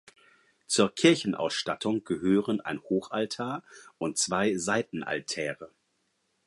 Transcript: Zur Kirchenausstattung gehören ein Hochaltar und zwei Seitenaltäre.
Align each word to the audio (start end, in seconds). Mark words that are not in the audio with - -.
Zur 0.65 0.95
Kirchenausstattung 0.95 2.03
gehören 2.03 2.59
ein 2.59 2.81
Hochaltar 2.81 3.63
und 3.99 4.17
zwei 4.17 4.57
Seitenaltäre. 4.57 5.69